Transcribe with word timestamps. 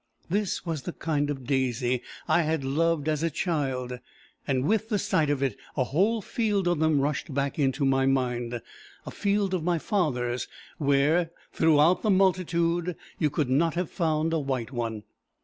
This 0.31 0.65
was 0.65 0.81
the 0.81 0.93
kind 0.93 1.29
of 1.29 1.45
daisy 1.45 2.01
I 2.27 2.41
had 2.41 2.63
loved 2.63 3.07
as 3.07 3.21
a 3.21 3.29
child; 3.29 3.99
and 4.47 4.65
with 4.65 4.89
the 4.89 4.97
sight 4.97 5.29
of 5.29 5.43
it, 5.43 5.55
a 5.77 5.83
whole 5.83 6.23
field 6.23 6.67
of 6.67 6.79
them 6.79 6.99
rushed 6.99 7.31
back 7.35 7.59
into 7.59 7.85
my 7.85 8.07
mind; 8.07 8.63
a 9.05 9.11
field 9.11 9.53
of 9.53 9.61
my 9.63 9.77
father's 9.77 10.47
where, 10.79 11.29
throughout 11.53 12.01
the 12.01 12.09
multitude, 12.09 12.95
you 13.19 13.29
could 13.29 13.51
not 13.51 13.75
have 13.75 13.91
found 13.91 14.33
a 14.33 14.39
white 14.39 14.71
one. 14.71 15.03